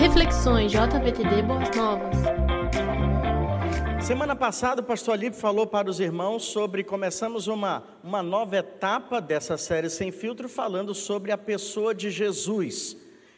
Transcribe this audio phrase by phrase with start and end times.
[0.00, 2.16] Reflexões JVTD Boas Novas.
[4.02, 9.20] Semana passada o pastor Alipe falou para os irmãos sobre começamos uma, uma nova etapa
[9.20, 12.96] dessa série Sem Filtro falando sobre a pessoa de Jesus.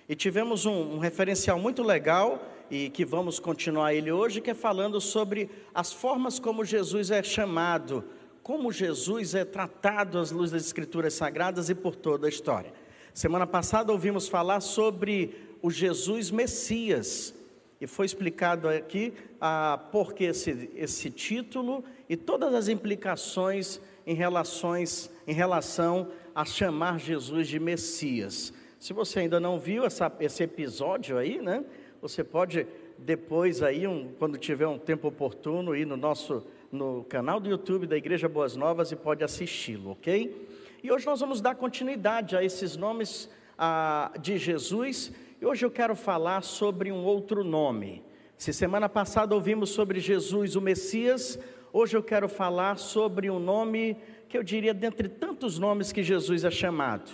[0.08, 2.40] E tivemos um, um referencial muito legal
[2.70, 7.24] e que vamos continuar ele hoje, que é falando sobre as formas como Jesus é
[7.24, 8.04] chamado,
[8.40, 12.72] como Jesus é tratado às luzes das Escrituras Sagradas e por toda a história.
[13.12, 17.32] Semana passada ouvimos falar sobre o Jesus Messias,
[17.80, 24.14] e foi explicado aqui ah, por que esse, esse título e todas as implicações em,
[24.14, 28.52] relações, em relação a chamar Jesus de Messias.
[28.78, 31.64] Se você ainda não viu essa, esse episódio aí, né?
[32.00, 32.66] Você pode
[32.98, 37.86] depois aí, um, quando tiver um tempo oportuno, ir no nosso no canal do YouTube
[37.86, 40.48] da Igreja Boas Novas e pode assisti-lo, ok?
[40.82, 45.12] E hoje nós vamos dar continuidade a esses nomes ah, de Jesus
[45.44, 48.02] hoje eu quero falar sobre um outro nome.
[48.36, 51.38] Se semana passada ouvimos sobre Jesus, o Messias,
[51.72, 53.96] hoje eu quero falar sobre um nome
[54.28, 57.10] que eu diria dentre tantos nomes que Jesus é chamado.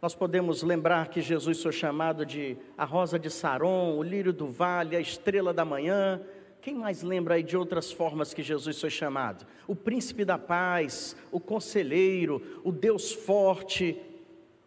[0.00, 4.46] Nós podemos lembrar que Jesus foi chamado de a rosa de Saron, o lírio do
[4.46, 6.20] vale, a estrela da manhã.
[6.60, 9.46] Quem mais lembra aí de outras formas que Jesus foi chamado?
[9.66, 14.00] O príncipe da paz, o conselheiro, o Deus forte,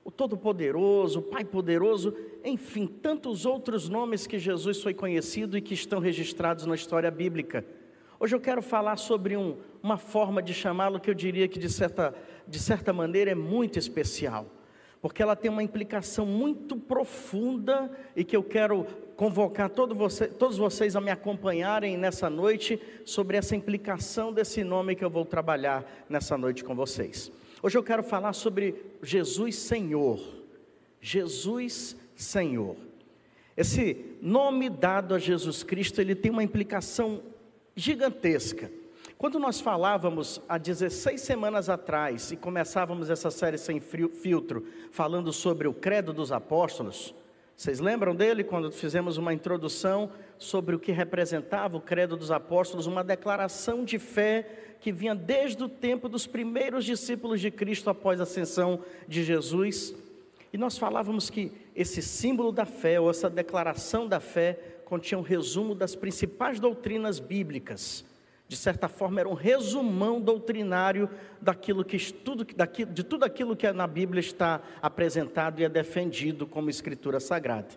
[0.04, 5.74] o Todo-Poderoso, o Pai Poderoso, enfim, tantos outros nomes que Jesus foi conhecido e que
[5.74, 7.66] estão registrados na história bíblica.
[8.20, 11.70] Hoje eu quero falar sobre um, uma forma de chamá-lo que eu diria que de
[11.70, 12.14] certa,
[12.48, 14.46] de certa maneira é muito especial,
[15.02, 20.58] porque ela tem uma implicação muito profunda e que eu quero convocar todo você, todos
[20.58, 25.84] vocês a me acompanharem nessa noite sobre essa implicação desse nome que eu vou trabalhar
[26.08, 27.32] nessa noite com vocês.
[27.64, 30.20] Hoje eu quero falar sobre Jesus Senhor.
[31.00, 32.76] Jesus Senhor.
[33.56, 37.22] Esse nome dado a Jesus Cristo, ele tem uma implicação
[37.76, 38.72] gigantesca.
[39.18, 45.68] Quando nós falávamos há 16 semanas atrás e começávamos essa série sem filtro, falando sobre
[45.68, 47.14] o credo dos apóstolos,
[47.56, 52.88] vocês lembram dele quando fizemos uma introdução sobre o que representava o credo dos apóstolos,
[52.88, 58.20] uma declaração de fé que vinha desde o tempo dos primeiros discípulos de Cristo após
[58.20, 59.94] a ascensão de Jesus.
[60.54, 65.24] E nós falávamos que esse símbolo da fé, ou essa declaração da fé, continha um
[65.24, 68.06] resumo das principais doutrinas bíblicas.
[68.48, 71.10] De certa forma, era um resumão doutrinário
[71.42, 76.46] daquilo que tudo, daquilo, de tudo aquilo que na Bíblia está apresentado e é defendido
[76.46, 77.70] como escritura sagrada.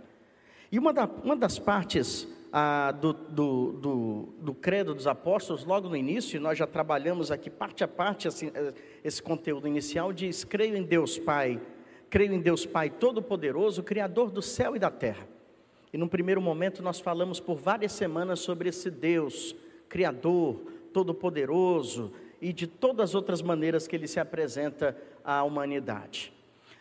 [0.73, 5.89] E uma, da, uma das partes ah, do, do, do, do, credo dos apóstolos, logo
[5.89, 8.75] no início, nós já trabalhamos aqui parte a parte assim, eh,
[9.05, 11.61] esse conteúdo inicial, diz: Creio em Deus Pai,
[12.11, 15.27] creio em Deus Pai Todo-Poderoso, Criador do céu e da terra.
[15.93, 19.55] E num primeiro momento nós falamos por várias semanas sobre esse Deus,
[19.89, 20.61] Criador,
[20.93, 26.33] Todo-Poderoso, e de todas as outras maneiras que ele se apresenta à humanidade.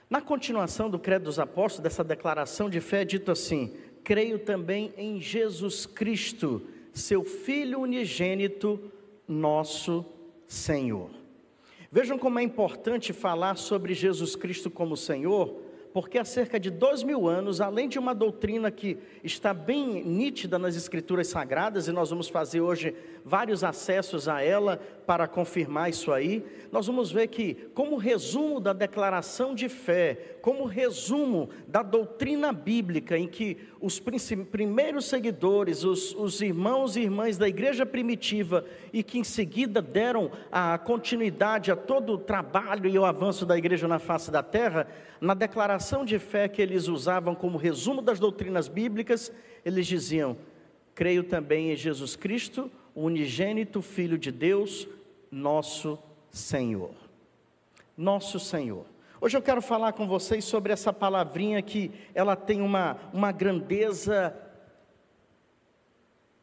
[0.09, 4.93] Na continuação do Credo dos Apóstolos, dessa declaração de fé, é dito assim: creio também
[4.97, 6.61] em Jesus Cristo,
[6.91, 8.91] seu Filho unigênito,
[9.27, 10.05] nosso
[10.47, 11.22] Senhor.
[11.93, 15.61] Vejam como é importante falar sobre Jesus Cristo como Senhor,
[15.93, 20.57] porque há cerca de dois mil anos, além de uma doutrina que está bem nítida
[20.57, 26.11] nas Escrituras Sagradas, e nós vamos fazer hoje vários acessos a ela para confirmar isso
[26.11, 32.51] aí, nós vamos ver que, como resumo da declaração de fé, como resumo da doutrina
[32.51, 39.01] bíblica, em que os primeiros seguidores, os, os irmãos e irmãs da igreja primitiva, e
[39.01, 43.87] que em seguida deram a continuidade a todo o trabalho e o avanço da igreja
[43.87, 44.85] na face da terra,
[45.21, 49.31] na declaração de fé que eles usavam como resumo das doutrinas bíblicas,
[49.63, 50.35] eles diziam:
[50.93, 54.89] Creio também em Jesus Cristo, o unigênito Filho de Deus,
[55.31, 55.97] nosso
[56.29, 56.91] Senhor.
[57.95, 58.92] Nosso Senhor.
[59.23, 64.35] Hoje eu quero falar com vocês sobre essa palavrinha que ela tem uma, uma grandeza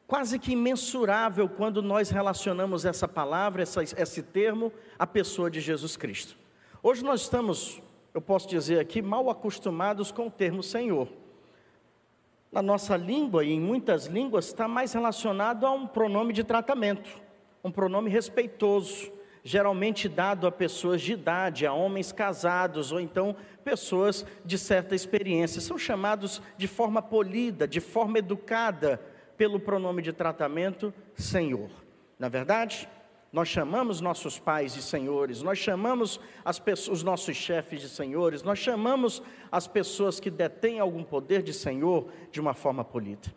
[0.07, 5.95] quase que imensurável quando nós relacionamos essa palavra, essa, esse termo, à pessoa de Jesus
[5.95, 6.39] Cristo.
[6.83, 7.83] Hoje nós estamos
[8.15, 11.07] eu posso dizer aqui, mal acostumados com o termo Senhor.
[12.51, 17.11] Na nossa língua e em muitas línguas está mais relacionado a um pronome de tratamento,
[17.63, 19.13] um pronome respeitoso,
[19.43, 23.35] geralmente dado a pessoas de idade, a homens casados ou então
[23.65, 25.61] pessoas de certa experiência.
[25.61, 29.01] São chamados de forma polida, de forma educada
[29.37, 31.71] pelo pronome de tratamento Senhor.
[32.19, 32.89] Na verdade,
[33.33, 36.19] Nós chamamos nossos pais de senhores, nós chamamos
[36.65, 39.23] pessoas, os nossos chefes de senhores, nós chamamos
[39.53, 43.35] as pessoas que detêm algum poder de senhor de uma forma política.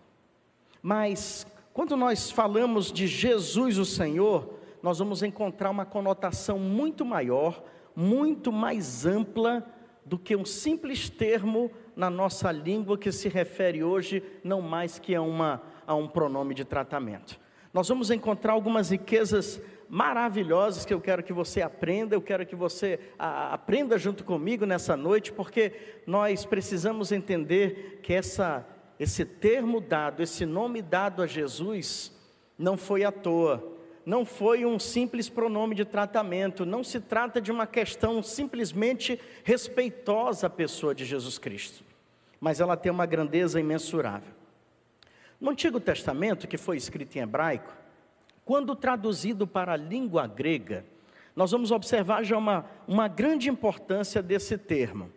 [0.82, 7.64] Mas, quando nós falamos de Jesus o Senhor, nós vamos encontrar uma conotação muito maior,
[7.96, 9.66] muito mais ampla
[10.06, 15.16] do que um simples termo na nossa língua que se refere hoje não mais que
[15.16, 17.40] a, uma, a um pronome de tratamento.
[17.74, 22.56] Nós vamos encontrar algumas riquezas maravilhosas que eu quero que você aprenda, eu quero que
[22.56, 28.68] você a, aprenda junto comigo nessa noite, porque nós precisamos entender que essa,
[29.00, 32.12] esse termo dado, esse nome dado a Jesus,
[32.58, 33.73] não foi à toa,
[34.06, 40.48] não foi um simples pronome de tratamento, não se trata de uma questão simplesmente respeitosa
[40.48, 41.84] à pessoa de Jesus Cristo,
[42.40, 44.34] mas ela tem uma grandeza imensurável.
[45.40, 47.74] No Antigo Testamento, que foi escrito em hebraico,
[48.46, 50.86] quando traduzido para a língua grega,
[51.36, 55.10] nós vamos observar já uma, uma grande importância desse termo.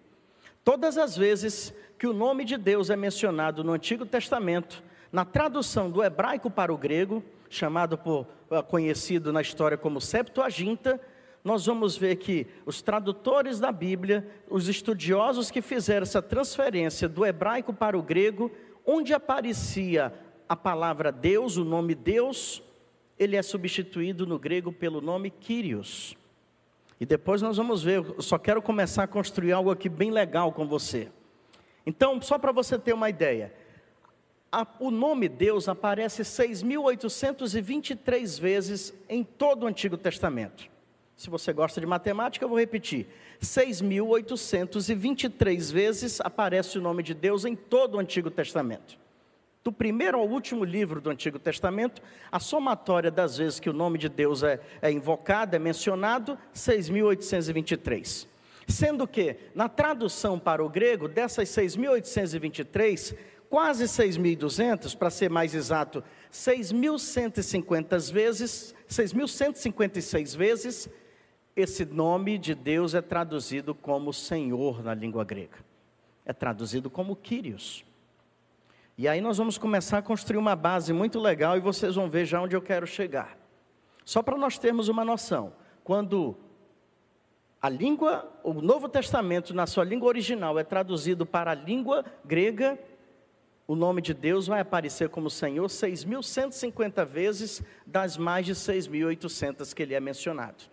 [0.65, 4.83] Todas as vezes que o nome de Deus é mencionado no Antigo Testamento,
[5.13, 8.27] na tradução do hebraico para o grego, chamado por
[8.69, 11.01] conhecido na história como Septuaginta,
[11.47, 17.25] nós vamos ver que os tradutores da Bíblia, os estudiosos que fizeram essa transferência do
[17.25, 18.51] hebraico para o grego,
[18.85, 20.13] onde aparecia
[20.49, 22.63] a palavra Deus, o nome Deus,
[23.19, 26.17] ele é substituído no grego pelo nome Kyrios.
[26.99, 30.53] E depois nós vamos ver, eu só quero começar a construir algo aqui bem legal
[30.53, 31.11] com você.
[31.85, 33.55] Então, só para você ter uma ideia,
[34.57, 40.65] a, o nome Deus aparece 6.823 vezes em todo o Antigo Testamento.
[41.15, 43.07] Se você gosta de matemática, eu vou repetir.
[43.39, 48.99] 6.823 vezes aparece o nome de Deus em todo o Antigo Testamento.
[49.63, 52.01] Do primeiro ao último livro do Antigo Testamento,
[52.33, 58.27] a somatória das vezes que o nome de Deus é, é invocado, é mencionado, 6.823.
[58.67, 63.15] Sendo que, na tradução para o grego, dessas 6.823,
[63.49, 66.03] quase 6.200, para ser mais exato,
[66.33, 70.89] 6.150 vezes, 6.156 vezes,
[71.55, 75.59] esse nome de Deus é traduzido como Senhor na língua grega.
[76.25, 77.85] É traduzido como Kyrios.
[78.99, 82.25] E aí nós vamos começar a construir uma base muito legal e vocês vão ver
[82.27, 83.39] já onde eu quero chegar.
[84.05, 85.53] Só para nós termos uma noção,
[85.83, 86.37] quando
[87.61, 92.79] a língua, o Novo Testamento na sua língua original é traduzido para a língua grega,
[93.67, 99.83] o nome de Deus vai aparecer como Senhor 6.150 vezes das mais de 6.800 que
[99.83, 100.65] ele é mencionado.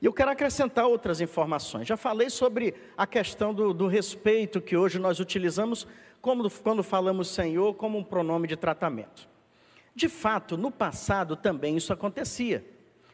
[0.00, 1.86] E eu quero acrescentar outras informações.
[1.86, 5.86] Já falei sobre a questão do, do respeito que hoje nós utilizamos
[6.20, 9.28] como, quando falamos Senhor como um pronome de tratamento.
[9.94, 12.64] De fato, no passado também isso acontecia.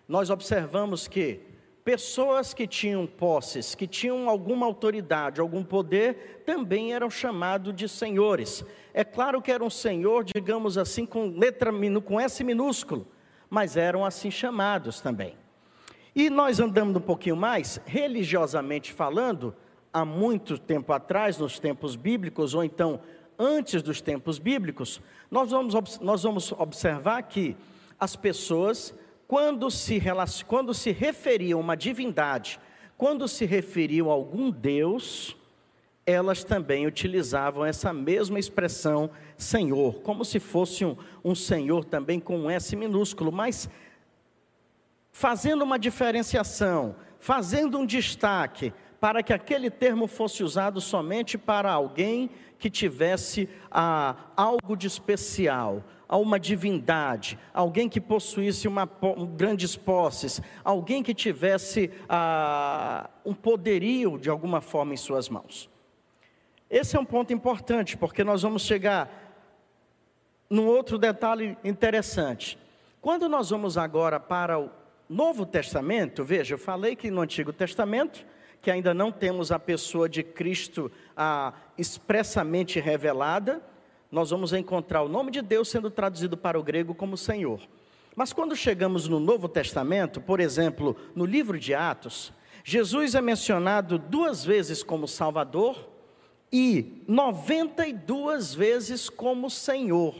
[0.06, 1.40] Nós observamos que
[1.84, 8.64] pessoas que tinham posses, que tinham alguma autoridade, algum poder, também eram chamados de senhores.
[8.98, 11.70] É claro que era um senhor, digamos assim, com letra
[12.04, 13.06] com S minúsculo,
[13.48, 15.36] mas eram assim chamados também.
[16.16, 19.54] E nós andando um pouquinho mais, religiosamente falando,
[19.92, 22.98] há muito tempo atrás, nos tempos bíblicos, ou então
[23.38, 25.00] antes dos tempos bíblicos,
[25.30, 27.56] nós vamos, nós vamos observar que
[28.00, 28.92] as pessoas
[29.28, 30.02] quando se,
[30.44, 32.58] quando se referiam a uma divindade,
[32.96, 35.36] quando se referiam a algum Deus,
[36.10, 42.38] elas também utilizavam essa mesma expressão Senhor, como se fosse um, um Senhor também com
[42.38, 43.68] um S minúsculo, mas
[45.12, 52.30] fazendo uma diferenciação, fazendo um destaque, para que aquele termo fosse usado somente para alguém
[52.58, 59.76] que tivesse ah, algo de especial, a uma divindade, alguém que possuísse uma, um, grandes
[59.76, 65.68] posses, alguém que tivesse ah, um poderio de alguma forma em suas mãos.
[66.70, 69.10] Esse é um ponto importante, porque nós vamos chegar
[70.50, 72.58] num outro detalhe interessante.
[73.00, 74.70] Quando nós vamos agora para o
[75.08, 78.26] Novo Testamento, veja, eu falei que no Antigo Testamento,
[78.60, 83.62] que ainda não temos a pessoa de Cristo ah, expressamente revelada,
[84.10, 87.60] nós vamos encontrar o nome de Deus sendo traduzido para o grego como Senhor.
[88.14, 92.32] Mas quando chegamos no Novo Testamento, por exemplo, no livro de Atos,
[92.64, 95.88] Jesus é mencionado duas vezes como Salvador
[96.52, 100.14] e 92 vezes como Senhor.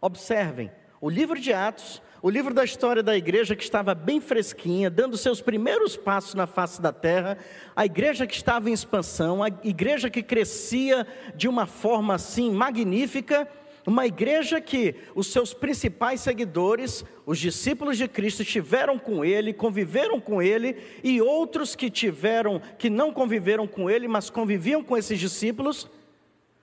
[0.00, 0.70] Observem,
[1.00, 5.18] o livro de Atos o livro da história da igreja que estava bem fresquinha, dando
[5.18, 7.36] seus primeiros passos na face da terra,
[7.74, 13.48] a igreja que estava em expansão, a igreja que crescia de uma forma assim magnífica,
[13.86, 20.20] uma igreja que os seus principais seguidores, os discípulos de Cristo, estiveram com ele, conviveram
[20.20, 25.18] com ele, e outros que tiveram, que não conviveram com ele, mas conviviam com esses
[25.18, 25.90] discípulos.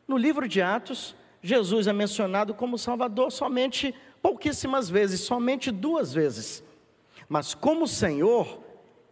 [0.08, 6.64] No livro de Atos, Jesus é mencionado como Salvador somente pouquíssimas vezes, somente duas vezes.
[7.28, 8.60] Mas como Senhor,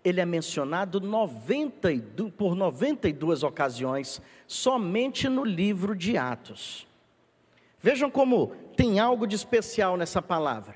[0.03, 6.87] ele é mencionado 92, por 92 ocasiões, somente no livro de Atos.
[7.79, 10.75] Vejam como tem algo de especial nessa palavra.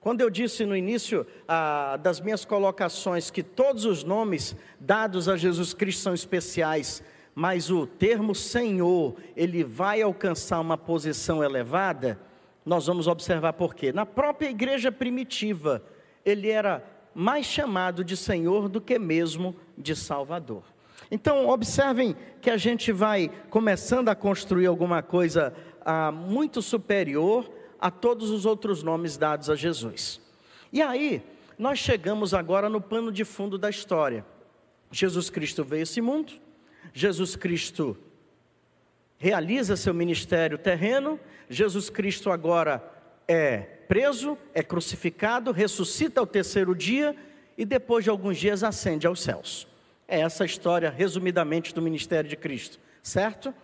[0.00, 5.36] Quando eu disse no início ah, das minhas colocações que todos os nomes dados a
[5.36, 7.02] Jesus Cristo são especiais,
[7.34, 12.18] mas o termo Senhor, ele vai alcançar uma posição elevada,
[12.64, 13.92] nós vamos observar por quê.
[13.92, 15.82] Na própria igreja primitiva,
[16.24, 20.62] ele era mais chamado de Senhor do que mesmo de Salvador.
[21.10, 25.52] Então, observem que a gente vai começando a construir alguma coisa
[25.84, 30.20] ah, muito superior a todos os outros nomes dados a Jesus.
[30.72, 31.22] E aí,
[31.58, 34.24] nós chegamos agora no pano de fundo da história.
[34.90, 36.32] Jesus Cristo veio a esse mundo,
[36.92, 37.96] Jesus Cristo
[39.18, 42.82] realiza seu ministério terreno, Jesus Cristo agora
[43.28, 47.14] é preso, é crucificado, ressuscita ao terceiro dia
[47.56, 49.68] e depois de alguns dias ascende aos céus.
[50.08, 53.54] É essa a história, resumidamente, do ministério de Cristo, certo?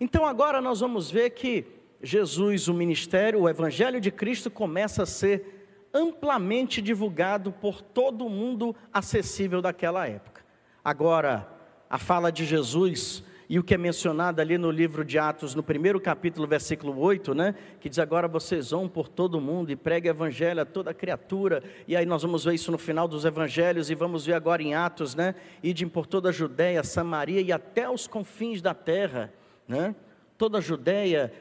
[0.00, 1.64] Então agora nós vamos ver que
[2.02, 5.54] Jesus, o ministério, o evangelho de Cristo começa a ser
[5.92, 10.44] amplamente divulgado por todo mundo acessível daquela época.
[10.84, 11.48] Agora,
[11.88, 15.62] a fala de Jesus e o que é mencionado ali no livro de Atos, no
[15.62, 17.54] primeiro capítulo, versículo 8, né?
[17.80, 21.62] Que diz: Agora vocês vão por todo mundo e preguem o evangelho a toda criatura.
[21.86, 24.74] E aí nós vamos ver isso no final dos evangelhos e vamos ver agora em
[24.74, 25.34] Atos, né?
[25.62, 29.32] Idem por toda a Judéia, Samaria e até os confins da terra,
[29.66, 29.94] né?
[30.36, 31.32] Toda a Judéia,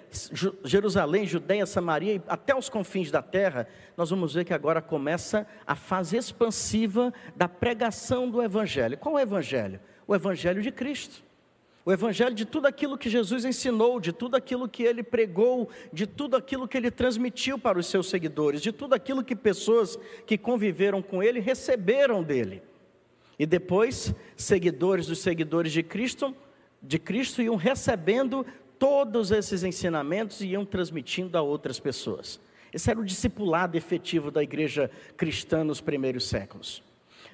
[0.63, 5.75] Jerusalém, Judéia, Samaria até os confins da terra, nós vamos ver que agora começa a
[5.75, 8.97] fase expansiva da pregação do Evangelho.
[8.97, 9.79] Qual é o Evangelho?
[10.07, 11.23] O Evangelho de Cristo.
[11.85, 16.07] O evangelho de tudo aquilo que Jesus ensinou, de tudo aquilo que ele pregou, de
[16.07, 20.37] tudo aquilo que ele transmitiu para os seus seguidores, de tudo aquilo que pessoas que
[20.37, 22.63] conviveram com ele receberam dele.
[23.37, 26.33] E depois, seguidores dos seguidores de Cristo,
[26.83, 28.45] de Cristo iam recebendo
[28.77, 32.39] todos esses ensinamentos e iam transmitindo a outras pessoas.
[32.73, 36.83] Esse era o discipulado efetivo da igreja cristã nos primeiros séculos.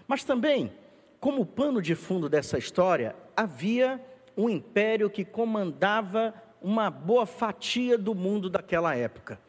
[0.07, 0.71] Mas também,
[1.19, 3.99] como pano de fundo dessa história, havia
[4.37, 9.39] um império que comandava uma boa fatia do mundo daquela época.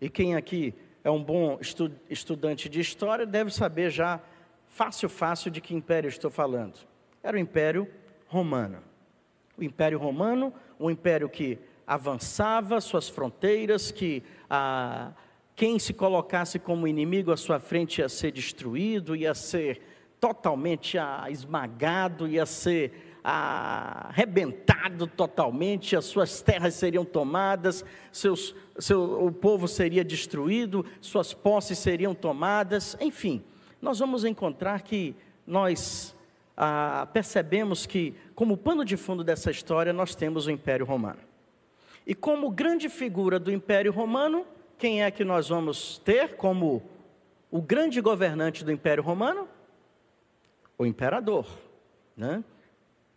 [0.00, 4.20] E quem aqui é um bom estu estudante de história deve saber já,
[4.68, 6.78] fácil, fácil, de que império estou falando.
[7.22, 7.88] Era o Império
[8.26, 8.91] Romano.
[9.64, 15.12] Império Romano, um império que avançava suas fronteiras, que a,
[15.54, 19.80] quem se colocasse como inimigo à sua frente ia ser destruído, ia ser
[20.20, 29.30] totalmente a, esmagado, ia ser arrebentado totalmente, as suas terras seriam tomadas, seus, seu, o
[29.30, 33.44] povo seria destruído, suas posses seriam tomadas, enfim,
[33.80, 35.14] nós vamos encontrar que
[35.46, 36.16] nós
[36.56, 41.20] ah, percebemos que, como pano de fundo dessa história, nós temos o Império Romano.
[42.06, 44.46] E como grande figura do Império Romano,
[44.78, 46.82] quem é que nós vamos ter como
[47.50, 49.48] o grande governante do Império Romano?
[50.76, 51.46] O imperador,
[52.16, 52.42] né?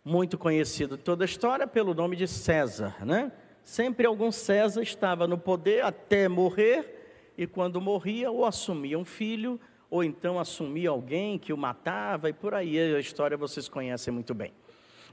[0.06, 3.32] muito conhecido toda a história pelo nome de César, né?
[3.64, 9.58] Sempre algum César estava no poder até morrer, e quando morria, ou assumia um filho,
[9.90, 14.32] ou então assumia alguém que o matava, e por aí a história vocês conhecem muito
[14.32, 14.52] bem.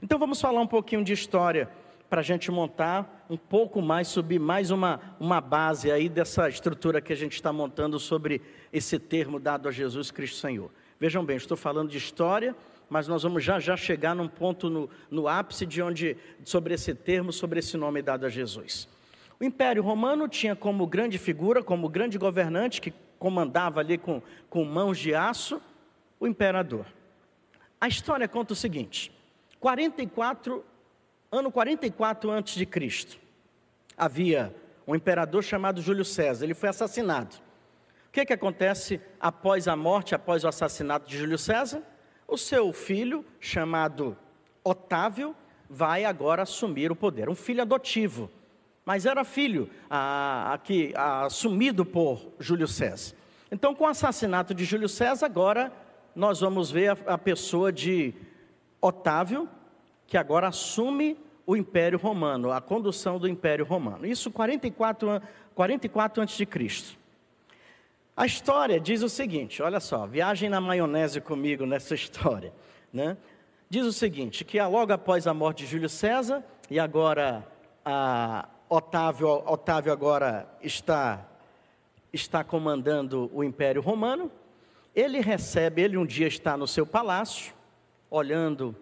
[0.02, 1.68] Então vamos falar um pouquinho de história
[2.08, 7.00] para a gente montar um pouco mais, subir mais uma, uma base aí dessa estrutura
[7.00, 8.40] que a gente está montando sobre
[8.72, 10.70] esse termo dado a Jesus Cristo Senhor.
[11.00, 12.54] Vejam bem, estou falando de história,
[12.88, 16.94] mas nós vamos já já chegar num ponto no, no ápice de onde, sobre esse
[16.94, 18.88] termo, sobre esse nome dado a Jesus.
[19.40, 24.64] O Império Romano tinha como grande figura, como grande governante, que comandava ali com, com
[24.64, 25.60] mãos de aço,
[26.20, 26.86] o imperador.
[27.80, 29.10] A história conta o seguinte:
[29.64, 30.62] 44,
[31.32, 33.18] ano 44 antes de Cristo,
[33.96, 34.54] havia
[34.86, 37.36] um imperador chamado Júlio César, ele foi assassinado.
[38.06, 41.82] O que, que acontece após a morte, após o assassinato de Júlio César?
[42.28, 44.14] O seu filho, chamado
[44.62, 45.34] Otávio,
[45.66, 47.30] vai agora assumir o poder.
[47.30, 48.30] Um filho adotivo,
[48.84, 53.16] mas era filho aqui, assumido por Júlio César.
[53.50, 55.72] Então, com o assassinato de Júlio César, agora
[56.14, 58.14] nós vamos ver a, a pessoa de
[58.86, 59.48] Otávio,
[60.06, 64.04] que agora assume o Império Romano, a condução do Império Romano.
[64.04, 65.22] Isso 44,
[65.54, 66.46] 44 a.C.
[68.14, 72.52] A história diz o seguinte: olha só, viagem na maionese comigo nessa história.
[72.92, 73.16] Né?
[73.70, 77.46] Diz o seguinte: que logo após a morte de Júlio César, e agora
[78.68, 81.26] Otávio, Otávio agora está,
[82.12, 84.30] está comandando o Império Romano,
[84.94, 87.54] ele recebe, ele um dia está no seu palácio,
[88.16, 88.76] olhando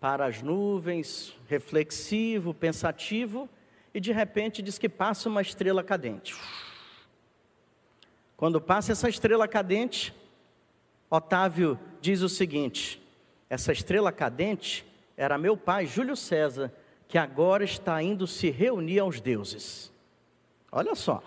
[0.00, 3.46] para as nuvens, reflexivo, pensativo,
[3.92, 6.34] e de repente diz que passa uma estrela cadente.
[8.34, 10.14] Quando passa essa estrela cadente,
[11.10, 13.00] Otávio diz o seguinte:
[13.50, 14.86] essa estrela cadente
[15.18, 16.72] era meu pai, Júlio César,
[17.06, 19.92] que agora está indo se reunir aos deuses.
[20.72, 21.22] Olha só,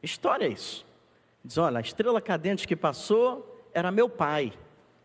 [0.00, 0.86] história é isso.
[1.44, 4.52] Diz: olha, a estrela cadente que passou era meu pai,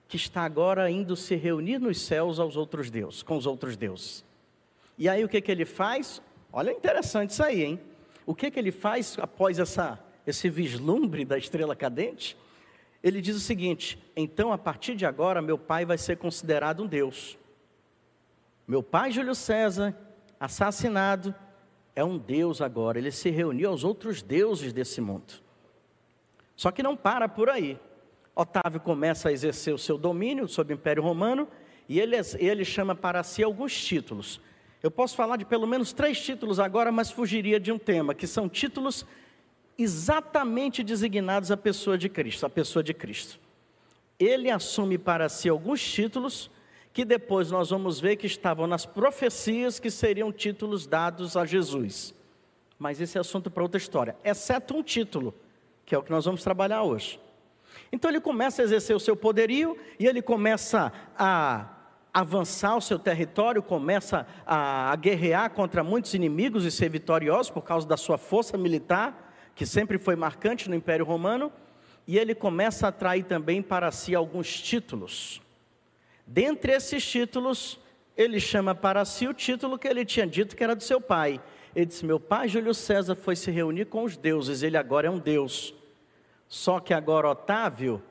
[0.08, 4.24] que está agora indo se reunir nos céus aos outros deuses, com os outros deuses.
[4.98, 6.22] E aí o que, que ele faz?
[6.52, 7.80] Olha, interessante isso aí, hein?
[8.26, 12.36] O que, que ele faz após essa esse vislumbre da estrela cadente,
[13.04, 16.88] ele diz o seguinte: então a partir de agora meu pai vai ser considerado um
[16.88, 17.38] Deus.
[18.68, 19.96] Meu pai Júlio César,
[20.40, 21.36] assassinado,
[21.96, 22.98] é um Deus agora.
[22.98, 25.34] Ele se reuniu aos outros deuses desse mundo.
[26.56, 27.80] Só que não para por aí.
[28.36, 31.48] Otávio começa a exercer o seu domínio sobre o Império Romano
[31.88, 34.42] e ele, ele chama para si alguns títulos.
[34.84, 38.28] Eu posso falar de pelo menos três títulos agora, mas fugiria de um tema, que
[38.28, 39.06] são títulos
[39.78, 43.40] exatamente designados à pessoa de Cristo, a pessoa de Cristo.
[44.20, 46.52] Ele assume para si alguns títulos
[46.94, 52.14] que depois nós vamos ver que estavam nas profecias que seriam títulos dados a Jesus.
[52.78, 55.34] Mas esse é assunto para outra história, exceto um título,
[55.86, 57.20] que é o que nós vamos trabalhar hoje.
[57.92, 61.70] Então ele começa a exercer o seu poderio e ele começa a
[62.14, 67.88] avançar o seu território, começa a guerrear contra muitos inimigos e ser vitorioso por causa
[67.88, 69.26] da sua força militar
[69.56, 71.52] que sempre foi marcante no Império Romano,
[72.06, 75.42] e ele começa a atrair também para si alguns títulos.
[76.28, 77.80] Dentre esses títulos,
[78.16, 81.42] ele chama para si o título que ele tinha dito que era do seu pai.
[81.76, 85.10] Ele disse: Meu pai Júlio César foi se reunir com os deuses, ele agora é
[85.10, 85.74] um deus.
[86.48, 88.02] Só que agora Otávio,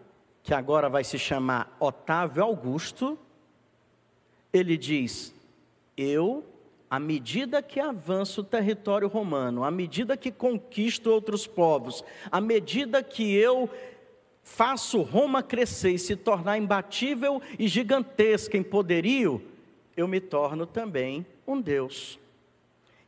[0.43, 3.19] que agora vai se chamar Otávio Augusto,
[4.53, 5.35] ele diz:
[5.97, 6.45] Eu
[6.95, 13.03] à medida que avança o território romano, à medida que conquisto outros povos, à medida
[13.03, 13.69] que eu
[14.45, 19.43] faço Roma crescer e se tornar imbatível e gigantesca em poderio,
[19.97, 22.17] eu me torno também um Deus.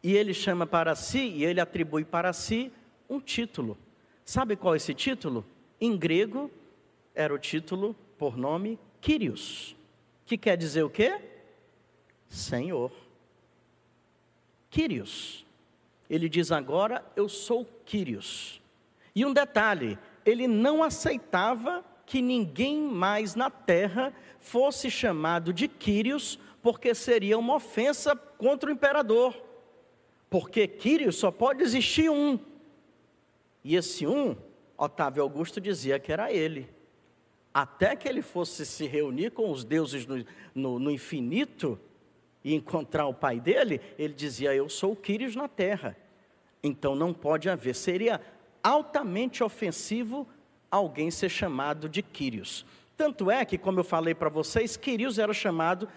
[0.02, 2.72] E ele chama para si, e ele atribui para si
[3.08, 3.78] um título.
[4.26, 5.46] Sabe qual é esse título?
[5.80, 6.50] Em grego,
[7.14, 9.76] era o título por nome Kyrios,
[10.26, 11.20] que quer dizer o quê?
[12.28, 12.90] Senhor.
[14.68, 15.46] Quírios.
[16.10, 18.60] Ele diz agora: Eu sou Quírios.
[19.14, 26.36] E um detalhe: ele não aceitava que ninguém mais na terra fosse chamado de Quírios,
[26.60, 29.40] porque seria uma ofensa contra o imperador.
[30.28, 32.40] Porque Quírios só pode existir um.
[33.66, 34.37] E esse um,
[34.79, 36.70] Otávio Augusto dizia que era ele.
[37.52, 40.24] Até que ele fosse se reunir com os deuses no,
[40.55, 41.76] no, no infinito,
[42.44, 45.96] e encontrar o pai dele, ele dizia: Eu sou o Quírios na terra.
[46.62, 47.74] Então não pode haver.
[47.74, 48.20] Seria
[48.62, 50.29] altamente ofensivo
[50.70, 52.64] alguém ser chamado de Quírios.
[52.96, 55.88] Tanto é que, como eu falei para vocês, Quírios era chamado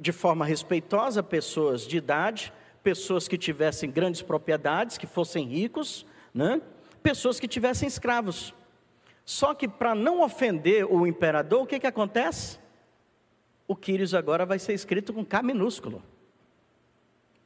[0.00, 6.62] de forma respeitosa pessoas de idade, pessoas que tivessem grandes propriedades, que fossem ricos, né?
[7.02, 8.54] Pessoas que tivessem escravos.
[9.24, 12.58] Só que para não ofender o imperador, o que, que acontece?
[13.72, 16.02] o Quírios agora vai ser escrito com K minúsculo.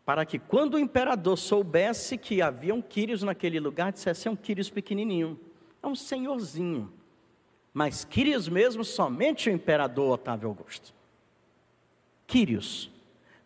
[0.04, 4.36] Para que quando o imperador soubesse que havia um Quírios naquele lugar, dissesse é um
[4.36, 5.38] Quírios pequenininho,
[5.82, 6.92] é um senhorzinho.
[7.72, 10.94] Mas Quírios mesmo, somente o imperador Otávio Augusto.
[12.26, 12.90] Quírios.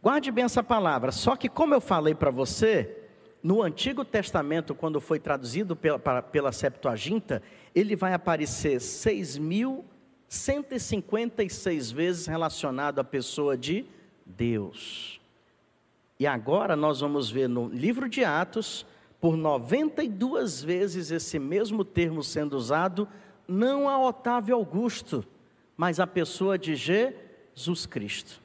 [0.02, 2.99] Guarde bem essa palavra, só que como eu falei para você,
[3.42, 7.42] no Antigo Testamento, quando foi traduzido pela, pela Septuaginta,
[7.74, 9.84] ele vai aparecer seis mil
[10.30, 13.84] 156 vezes relacionado à pessoa de
[14.24, 15.20] Deus.
[16.20, 18.86] E agora nós vamos ver no livro de Atos,
[19.20, 23.08] por 92 vezes esse mesmo termo sendo usado,
[23.48, 25.26] não a Otávio Augusto,
[25.76, 28.40] mas a pessoa de Jesus Cristo.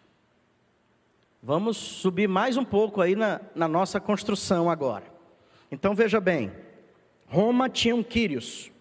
[1.47, 5.03] Vamos subir mais um pouco aí na, na nossa construção agora.
[5.71, 6.51] Então veja bem,
[7.27, 8.71] Roma tinha um Quírios,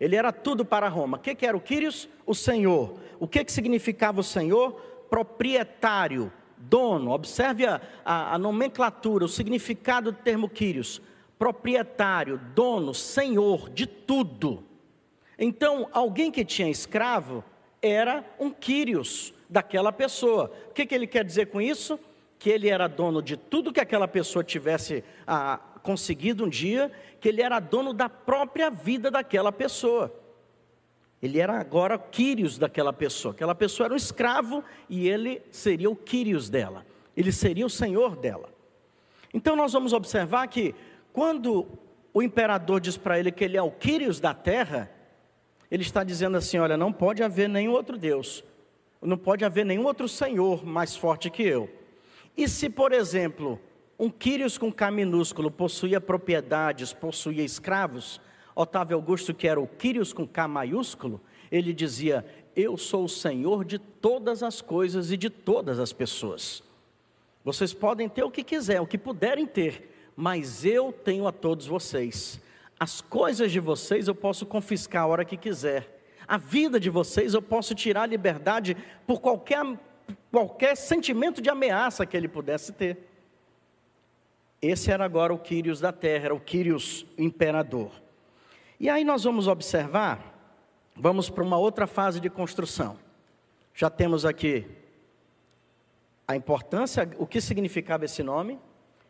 [0.00, 1.18] ele era tudo para Roma.
[1.18, 2.08] O que, que era o Quírios?
[2.24, 2.98] O Senhor.
[3.20, 4.72] O que, que significava o Senhor?
[5.10, 11.02] Proprietário, dono, observe a, a, a nomenclatura, o significado do termo Quírios,
[11.38, 14.64] proprietário, dono, senhor de tudo.
[15.38, 17.44] Então, alguém que tinha escravo
[17.82, 20.50] era um Quírios daquela pessoa.
[20.70, 22.00] O que, que ele quer dizer com isso?
[22.44, 27.26] Que ele era dono de tudo que aquela pessoa tivesse ah, conseguido um dia, que
[27.26, 30.14] ele era dono da própria vida daquela pessoa.
[31.22, 33.32] Ele era agora Quírios daquela pessoa.
[33.32, 36.84] Aquela pessoa era um escravo e ele seria o Quírios dela.
[37.16, 38.50] Ele seria o senhor dela.
[39.32, 40.74] Então nós vamos observar que
[41.14, 41.66] quando
[42.12, 44.90] o imperador diz para ele que ele é o Quírios da terra,
[45.70, 48.44] ele está dizendo assim: olha, não pode haver nenhum outro Deus,
[49.00, 51.83] não pode haver nenhum outro senhor mais forte que eu.
[52.36, 53.60] E se, por exemplo,
[53.98, 58.20] um Quírios com K minúsculo possuía propriedades, possuía escravos,
[58.54, 61.20] Otávio Augusto, que era o Quírios com K maiúsculo,
[61.50, 66.62] ele dizia: Eu sou o Senhor de todas as coisas e de todas as pessoas.
[67.44, 71.66] Vocês podem ter o que quiser, o que puderem ter, mas eu tenho a todos
[71.66, 72.40] vocês.
[72.78, 76.02] As coisas de vocês eu posso confiscar a hora que quiser.
[76.26, 79.62] A vida de vocês eu posso tirar a liberdade por qualquer,
[80.30, 82.98] qualquer sentimento de ameaça que ele pudesse ter.
[84.60, 87.90] Esse era agora o Quírios da terra, era o Quírios imperador.
[88.80, 90.34] E aí nós vamos observar,
[90.96, 92.98] vamos para uma outra fase de construção.
[93.74, 94.66] Já temos aqui
[96.26, 98.58] a importância, o que significava esse nome,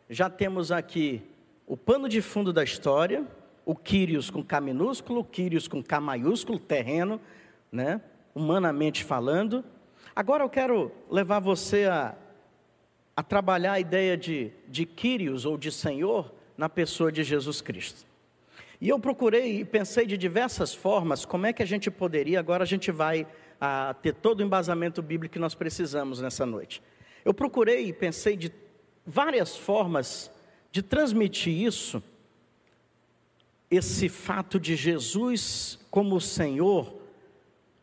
[0.09, 1.23] já temos aqui
[1.65, 3.25] o pano de fundo da história,
[3.65, 7.19] o Quírios com K minúsculo, o Quírios com K maiúsculo, terreno,
[7.71, 8.01] né?
[8.35, 9.63] humanamente falando.
[10.15, 12.15] Agora eu quero levar você a,
[13.17, 18.05] a trabalhar a ideia de, de Quírios ou de Senhor na pessoa de Jesus Cristo.
[18.79, 22.63] E eu procurei e pensei de diversas formas como é que a gente poderia, agora
[22.63, 23.27] a gente vai
[23.59, 26.81] a, ter todo o embasamento bíblico que nós precisamos nessa noite.
[27.25, 28.53] Eu procurei e pensei de
[29.05, 30.31] várias formas
[30.71, 32.01] de transmitir isso,
[33.69, 37.04] esse fato de Jesus como Senhor,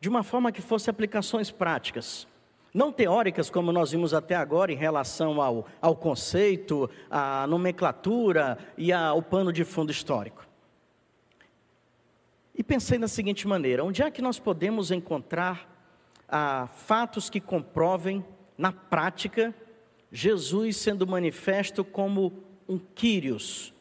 [0.02, 2.26] de uma forma que fosse aplicações práticas.
[2.74, 8.92] Não teóricas, como nós vimos até agora, em relação ao, ao conceito, à nomenclatura e
[8.92, 10.44] ao pano de fundo histórico.
[12.52, 15.72] E pensei na seguinte maneira: onde é que nós podemos encontrar
[16.28, 18.24] ah, fatos que comprovem,
[18.58, 19.54] na prática,
[20.10, 23.72] Jesus sendo manifesto como um Quírios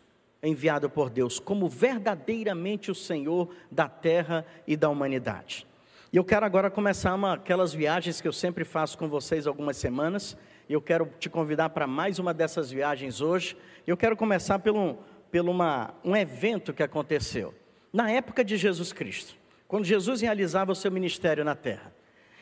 [0.44, 5.66] enviado por Deus, como verdadeiramente o Senhor da terra e da humanidade?
[6.14, 9.78] E eu quero agora começar uma, aquelas viagens que eu sempre faço com vocês algumas
[9.78, 10.36] semanas.
[10.68, 13.56] E eu quero te convidar para mais uma dessas viagens hoje.
[13.88, 14.98] Eu quero começar pelo,
[15.32, 17.54] pelo uma, um evento que aconteceu
[17.94, 19.36] na época de Jesus Cristo,
[19.70, 21.94] quando Jesus realizava o seu ministério na terra.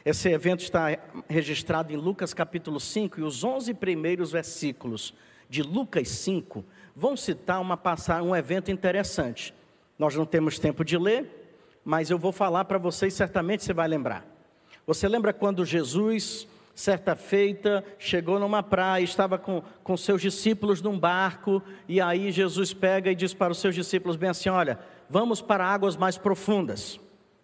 [0.04, 5.14] Esse evento está registrado em Lucas capítulo 5 e os 11 primeiros versículos
[5.48, 9.54] de Lucas 5 vão citar uma passagem, um evento interessante.
[9.98, 11.39] Nós não temos tempo de ler,
[11.84, 14.26] mas eu vou falar para vocês, certamente você vai lembrar.
[14.86, 20.98] Você lembra quando Jesus, certa feita, chegou numa praia, estava com, com seus discípulos num
[20.98, 25.42] barco, e aí Jesus pega e diz para os seus discípulos bem assim: Olha, vamos
[25.42, 27.00] para águas mais profundas.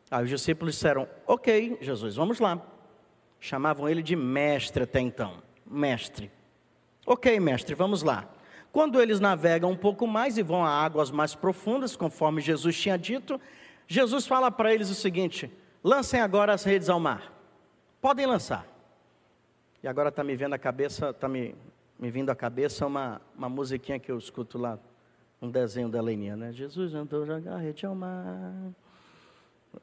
[0.10, 2.62] Aí os discípulos disseram: Ok, Jesus, vamos lá.
[3.40, 5.44] Chamavam ele de mestre até então.
[5.66, 6.32] Mestre.
[7.06, 8.28] Ok, mestre, vamos lá.
[8.72, 12.98] Quando eles navegam um pouco mais e vão a águas mais profundas, conforme Jesus tinha
[12.98, 13.40] dito,
[13.88, 15.52] Jesus fala para eles o seguinte:
[15.84, 17.34] lancem agora as redes ao mar.
[18.02, 18.68] Podem lançar.
[19.82, 21.56] E agora está me vendo a cabeça, está me,
[22.00, 24.80] me vindo à cabeça uma, uma musiquinha que eu escuto lá
[25.42, 26.52] um desenho da Leninha, né?
[26.52, 28.72] Jesus andou jogar rede ao mar.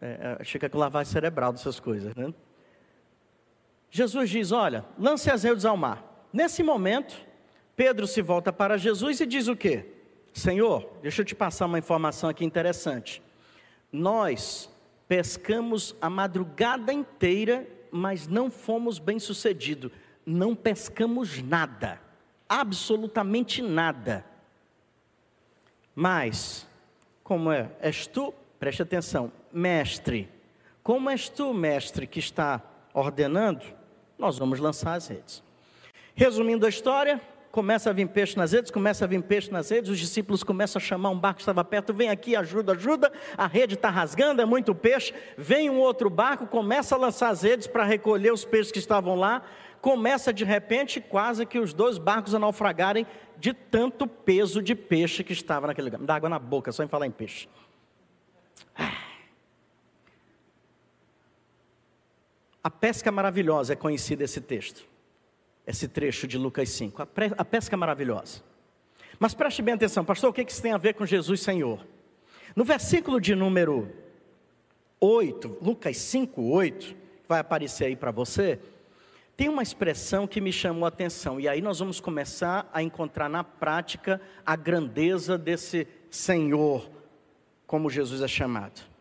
[0.00, 2.32] É, é, fica com lavagem cerebral dessas coisas, né?
[3.90, 6.26] Jesus diz: Olha, lance as redes ao mar.
[6.32, 7.14] Nesse momento,
[7.76, 9.86] Pedro se volta para Jesus e diz o quê?
[10.32, 13.22] Senhor, deixa eu te passar uma informação aqui interessante.
[13.92, 14.70] Nós
[15.06, 19.92] pescamos a madrugada inteira, mas não fomos bem-sucedidos.
[20.24, 22.00] Não pescamos nada,
[22.48, 24.24] absolutamente nada.
[25.94, 26.66] Mas,
[27.22, 27.70] como é?
[27.80, 30.28] És tu, preste atenção, mestre.
[30.82, 32.62] Como és tu, mestre, que está
[32.94, 33.64] ordenando,
[34.18, 35.42] nós vamos lançar as redes.
[36.14, 37.20] Resumindo a história,
[37.52, 40.80] começa a vir peixe nas redes, começa a vir peixe nas redes, os discípulos começam
[40.80, 44.40] a chamar um barco que estava perto, vem aqui, ajuda, ajuda, a rede está rasgando,
[44.40, 48.42] é muito peixe, vem um outro barco, começa a lançar as redes para recolher os
[48.42, 49.42] peixes que estavam lá,
[49.82, 53.06] começa de repente quase que os dois barcos a naufragarem
[53.38, 56.00] de tanto peso de peixe que estava naquele lugar.
[56.00, 57.48] Me dá água na boca só em falar em peixe.
[62.64, 64.91] A pesca maravilhosa é conhecida esse texto.
[65.66, 68.42] Esse trecho de Lucas 5, a pesca maravilhosa.
[69.18, 71.86] Mas preste bem atenção, pastor, o que isso tem a ver com Jesus Senhor?
[72.56, 73.90] No versículo de número
[75.00, 76.96] 8, Lucas 5, 8,
[77.28, 78.58] vai aparecer aí para você,
[79.36, 83.28] tem uma expressão que me chamou a atenção, e aí nós vamos começar a encontrar
[83.28, 86.90] na prática a grandeza desse Senhor,
[87.66, 88.91] como Jesus é chamado.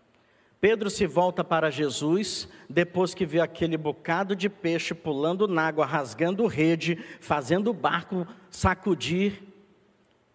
[0.61, 5.87] Pedro se volta para Jesus, depois que vê aquele bocado de peixe pulando na água,
[5.87, 9.41] rasgando rede, fazendo o barco sacudir.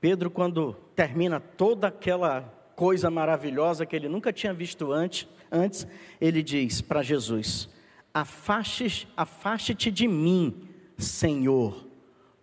[0.01, 2.43] Pedro, quando termina toda aquela
[2.75, 5.87] coisa maravilhosa que ele nunca tinha visto antes, antes
[6.21, 7.69] ele diz para Jesus:
[8.13, 11.87] Afaste-te afaste de mim, Senhor,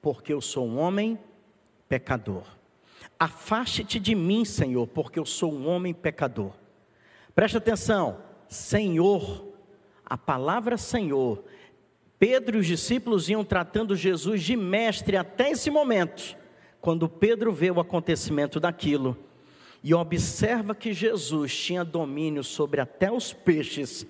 [0.01, 1.19] porque eu sou um homem
[1.89, 2.45] pecador.
[3.19, 6.62] Afaste-te de mim, Senhor, porque eu sou um homem pecador.
[7.35, 9.53] Preste atenção, Senhor,
[10.05, 11.43] a palavra Senhor.
[12.19, 16.37] Pedro e os discípulos iam tratando Jesus de mestre até esse momento,
[16.79, 19.17] quando Pedro vê o acontecimento daquilo
[19.83, 24.07] e observa que Jesus tinha domínio sobre até os peixes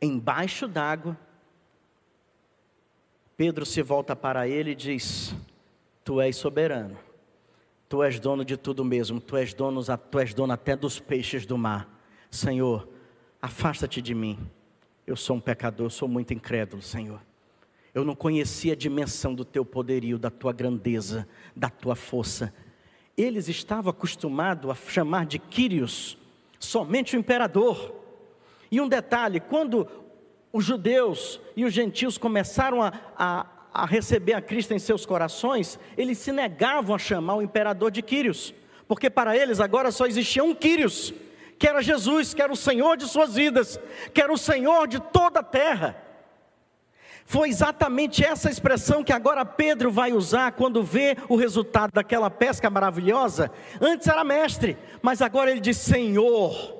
[0.00, 1.18] embaixo d'água.
[3.36, 5.34] Pedro se volta para ele e diz:
[6.04, 7.07] Tu és soberano.
[7.88, 11.46] Tu és dono de tudo mesmo, tu és dono, tu és dono até dos peixes
[11.46, 11.88] do mar.
[12.30, 12.86] Senhor,
[13.40, 14.38] afasta-te de mim.
[15.06, 17.20] Eu sou um pecador, eu sou muito incrédulo, Senhor.
[17.94, 22.52] Eu não conhecia a dimensão do teu poderio, da tua grandeza, da tua força.
[23.16, 26.18] Eles estavam acostumados a chamar de Quírios
[26.60, 27.94] somente o imperador.
[28.70, 29.88] E um detalhe: quando
[30.52, 33.46] os judeus e os gentios começaram a, a
[33.78, 38.02] a receber a Cristo em seus corações, eles se negavam a chamar o imperador de
[38.02, 38.52] Quírios,
[38.88, 41.14] porque para eles agora só existia um Quírios,
[41.56, 43.78] que era Jesus, que era o Senhor de suas vidas,
[44.12, 45.96] que era o Senhor de toda a terra.
[47.24, 52.68] Foi exatamente essa expressão que agora Pedro vai usar quando vê o resultado daquela pesca
[52.68, 53.50] maravilhosa.
[53.80, 56.74] Antes era mestre, mas agora ele diz Senhor,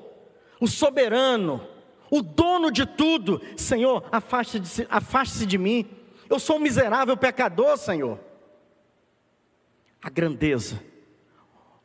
[0.59, 1.65] o soberano,
[2.09, 3.41] o dono de tudo.
[3.55, 5.98] Senhor, afaste-se afaste de mim.
[6.29, 8.19] Eu sou um miserável pecador, Senhor.
[10.01, 10.81] A grandeza.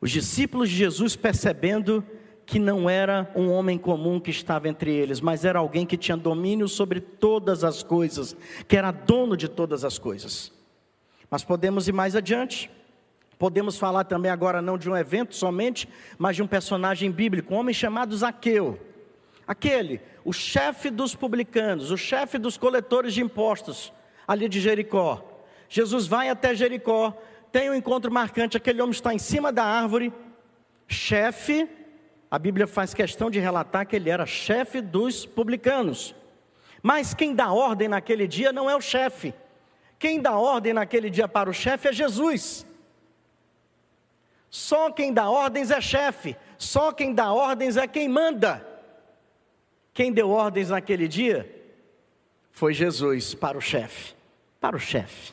[0.00, 2.04] Os discípulos de Jesus percebendo
[2.44, 6.16] que não era um homem comum que estava entre eles, mas era alguém que tinha
[6.16, 8.37] domínio sobre todas as coisas,
[8.68, 10.52] que era dono de todas as coisas.
[11.30, 12.70] Mas podemos ir mais adiante.
[13.38, 17.57] Podemos falar também agora não de um evento somente, mas de um personagem bíblico, um
[17.57, 18.78] homem chamado Zaqueu.
[19.46, 23.92] Aquele, o chefe dos publicanos, o chefe dos coletores de impostos,
[24.26, 25.22] ali de Jericó.
[25.68, 27.16] Jesus vai até Jericó,
[27.50, 30.12] tem um encontro marcante, aquele homem está em cima da árvore,
[30.88, 31.68] chefe,
[32.30, 36.14] a Bíblia faz questão de relatar que ele era chefe dos publicanos.
[36.82, 39.32] Mas quem dá ordem naquele dia não é o chefe.
[39.98, 42.66] Quem dá ordem naquele dia para o chefe é Jesus.
[44.50, 48.64] Só quem dá ordens é chefe, só quem dá ordens é quem manda.
[49.92, 51.50] Quem deu ordens naquele dia
[52.50, 54.13] foi Jesus para o chefe.
[54.64, 55.33] Para o chefe.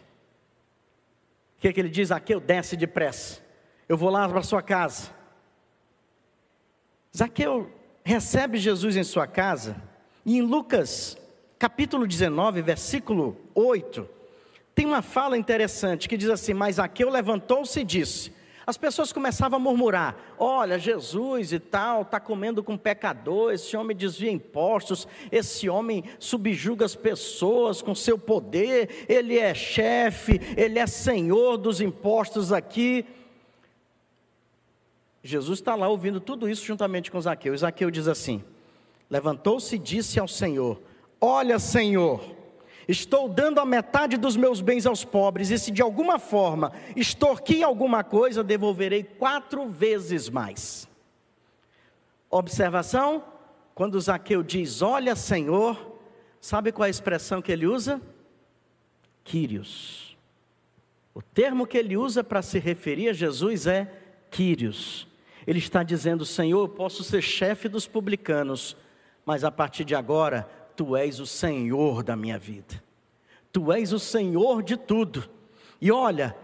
[1.58, 2.12] O que, é que ele diz?
[2.12, 3.42] Aqui desce depressa.
[3.88, 5.10] Eu vou lá para sua casa.
[7.16, 7.72] Zaqueu
[8.04, 9.82] recebe Jesus em sua casa.
[10.26, 11.18] E em Lucas,
[11.58, 14.06] capítulo 19, versículo 8,
[14.76, 18.34] tem uma fala interessante que diz assim: Mas Zaqueu levantou-se e disse:
[18.72, 23.96] as pessoas começavam a murmurar: olha, Jesus e tal, está comendo com pecador, esse homem
[23.96, 30.88] desvia impostos, esse homem subjuga as pessoas com seu poder, ele é chefe, ele é
[30.88, 33.06] senhor dos impostos aqui.
[35.22, 37.54] Jesus está lá ouvindo tudo isso juntamente com Zaqueu.
[37.54, 38.42] E Zaqueu diz assim:
[39.10, 40.82] levantou-se e disse ao Senhor:
[41.20, 42.24] Olha, Senhor,
[42.92, 47.66] Estou dando a metade dos meus bens aos pobres, e se de alguma forma extorquir
[47.66, 50.90] alguma coisa, devolverei quatro vezes mais.
[52.30, 53.24] Observação:
[53.74, 56.00] quando Zaqueu diz, Olha, Senhor,
[56.42, 58.02] sabe qual é a expressão que ele usa?
[59.24, 60.18] Quírios.
[61.14, 63.90] O termo que ele usa para se referir a Jesus é
[64.30, 65.08] Quírios.
[65.48, 68.76] Ele está dizendo, Senhor, eu posso ser chefe dos publicanos,
[69.26, 70.48] mas a partir de agora
[70.82, 72.84] Tu és o Senhor da minha vida,
[73.54, 75.30] Tu és o Senhor de tudo.
[75.80, 76.36] E olha,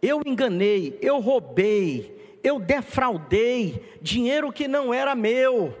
[0.00, 5.76] eu enganei, eu roubei, eu defraudei dinheiro que não era meu,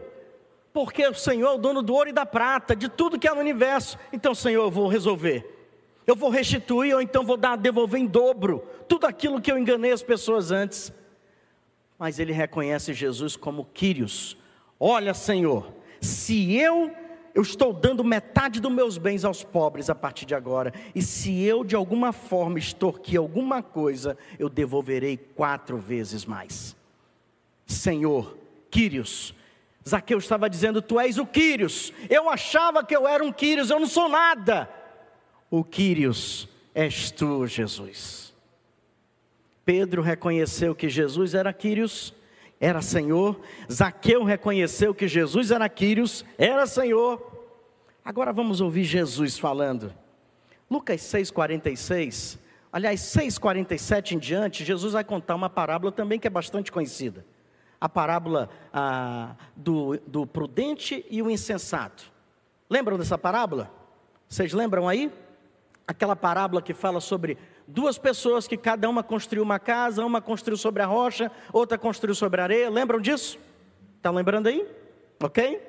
[0.70, 3.32] porque o Senhor é o dono do ouro e da prata, de tudo que é
[3.32, 3.98] no universo.
[4.12, 5.66] Então, Senhor, eu vou resolver.
[6.06, 9.92] Eu vou restituir ou então vou dar, devolver em dobro tudo aquilo que eu enganei
[9.92, 10.92] as pessoas antes.
[11.98, 14.36] Mas ele reconhece Jesus como Quírios.
[14.78, 16.94] Olha, Senhor, se eu
[17.34, 20.72] eu estou dando metade dos meus bens aos pobres a partir de agora.
[20.94, 26.76] E se eu de alguma forma extorquir alguma coisa, eu devolverei quatro vezes mais.
[27.66, 28.38] Senhor,
[28.70, 29.34] Quírios,
[29.86, 31.92] Zaqueu estava dizendo: Tu és o Quírios.
[32.08, 34.68] Eu achava que eu era um Quírios, eu não sou nada.
[35.50, 38.32] O Quírios és tu, Jesus.
[39.64, 42.14] Pedro reconheceu que Jesus era Quírios
[42.60, 43.40] era Senhor.
[43.70, 47.34] Zaqueu reconheceu que Jesus era Quírios, era Senhor.
[48.04, 49.92] Agora vamos ouvir Jesus falando.
[50.70, 52.38] Lucas 6,46,
[52.72, 57.24] aliás, 6,47 em diante, Jesus vai contar uma parábola também que é bastante conhecida.
[57.80, 62.10] A parábola ah, do, do prudente e o insensato.
[62.68, 63.70] Lembram dessa parábola?
[64.28, 65.12] Vocês lembram aí?
[65.86, 70.56] Aquela parábola que fala sobre duas pessoas que cada uma construiu uma casa, uma construiu
[70.56, 72.70] sobre a rocha, outra construiu sobre a areia.
[72.70, 73.38] Lembram disso?
[73.96, 74.66] Está lembrando aí?
[75.22, 75.60] Ok?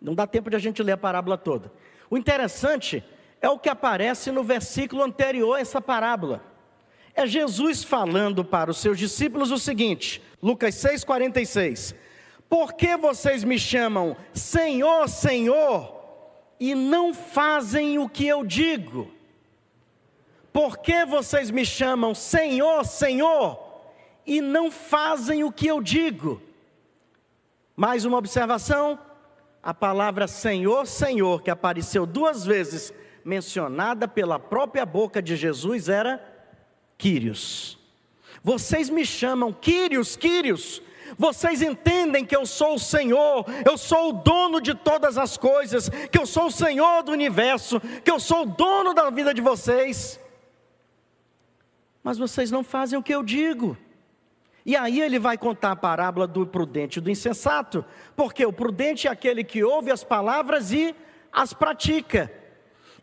[0.00, 1.72] Não dá tempo de a gente ler a parábola toda.
[2.08, 3.02] O interessante
[3.40, 6.42] é o que aparece no versículo anterior a essa parábola.
[7.14, 11.94] É Jesus falando para os seus discípulos o seguinte, Lucas 6,46:
[12.48, 15.96] Por que vocês me chamam Senhor, Senhor,
[16.60, 19.17] e não fazem o que eu digo?
[20.52, 23.58] Por que vocês me chamam Senhor, Senhor,
[24.26, 26.40] e não fazem o que eu digo?
[27.76, 28.98] Mais uma observação:
[29.62, 32.92] a palavra Senhor, Senhor, que apareceu duas vezes,
[33.24, 36.20] mencionada pela própria boca de Jesus, era
[36.96, 37.78] Quírios.
[38.42, 40.82] Vocês me chamam Quírios, Quírios.
[41.18, 45.88] Vocês entendem que eu sou o Senhor, eu sou o dono de todas as coisas,
[45.88, 49.40] que eu sou o Senhor do universo, que eu sou o dono da vida de
[49.40, 50.20] vocês
[52.08, 53.76] mas vocês não fazem o que eu digo.
[54.64, 57.84] E aí ele vai contar a parábola do prudente e do insensato,
[58.16, 60.96] porque o prudente é aquele que ouve as palavras e
[61.30, 62.32] as pratica.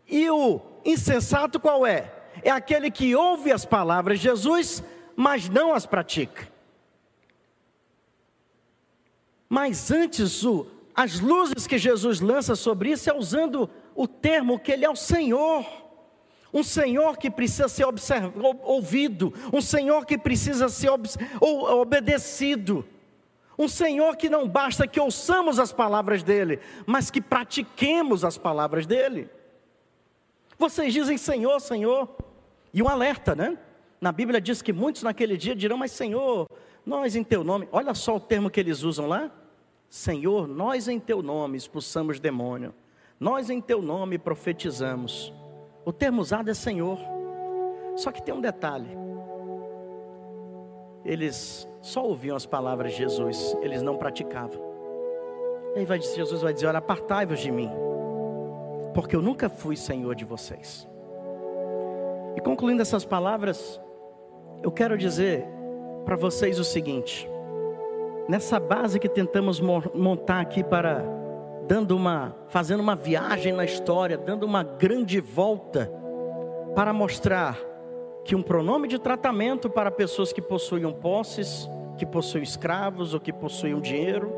[0.08, 2.12] E o insensato qual é?
[2.42, 4.82] É aquele que ouve as palavras de Jesus,
[5.14, 6.48] mas não as pratica.
[9.48, 14.72] Mas antes, o, as luzes que Jesus lança sobre isso é usando o termo que
[14.72, 15.85] ele é o Senhor
[16.56, 17.84] um Senhor que precisa ser
[18.62, 20.88] ouvido, um Senhor que precisa ser
[21.38, 22.82] obedecido,
[23.58, 28.86] um Senhor que não basta que ouçamos as palavras dEle, mas que pratiquemos as palavras
[28.86, 29.28] dEle.
[30.58, 32.08] Vocês dizem Senhor, Senhor,
[32.72, 33.58] e um alerta, né?
[34.00, 36.48] Na Bíblia diz que muitos naquele dia dirão, mas Senhor,
[36.86, 39.30] nós em Teu nome, olha só o termo que eles usam lá:
[39.90, 42.74] Senhor, nós em Teu nome expulsamos demônio,
[43.20, 45.34] nós em Teu nome profetizamos.
[45.86, 46.98] O termo usado é Senhor.
[47.94, 48.88] Só que tem um detalhe.
[51.04, 54.60] Eles só ouviam as palavras de Jesus, eles não praticavam.
[55.76, 57.70] E aí vai, Jesus vai dizer: Olha, apartai-vos de mim,
[58.92, 60.88] porque eu nunca fui Senhor de vocês.
[62.34, 63.80] E concluindo essas palavras,
[64.64, 65.46] eu quero dizer
[66.04, 67.30] para vocês o seguinte:
[68.28, 71.04] nessa base que tentamos montar aqui para
[71.66, 75.90] dando uma, fazendo uma viagem na história, dando uma grande volta
[76.74, 77.58] para mostrar
[78.24, 83.32] que um pronome de tratamento para pessoas que possuíam posses, que possuíam escravos ou que
[83.32, 84.32] possuíam dinheiro,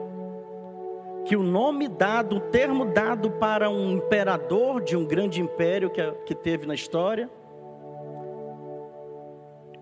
[1.24, 6.02] que o nome dado, o termo dado para um imperador de um grande império que,
[6.24, 7.28] que teve na história,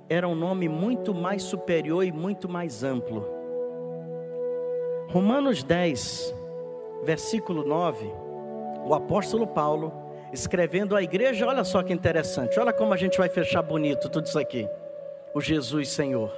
[0.09, 3.27] era um nome muito mais superior e muito mais amplo.
[5.09, 6.36] Romanos 10,
[7.03, 8.13] versículo 9,
[8.85, 9.93] o apóstolo Paulo,
[10.33, 14.27] escrevendo à igreja, olha só que interessante, olha como a gente vai fechar bonito tudo
[14.27, 14.69] isso aqui.
[15.35, 16.33] O Jesus Senhor.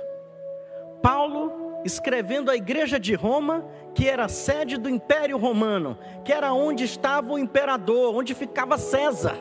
[1.03, 6.85] Paulo escrevendo à igreja de Roma, que era sede do Império Romano, que era onde
[6.85, 9.37] estava o imperador, onde ficava César,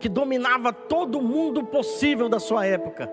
[0.00, 3.10] que dominava todo o mundo possível da sua época,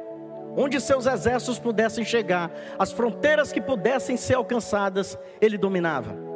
[0.57, 6.28] onde seus exércitos pudessem chegar, as fronteiras que pudessem ser alcançadas, ele dominava.